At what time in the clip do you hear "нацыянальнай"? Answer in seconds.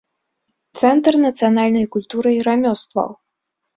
1.27-1.85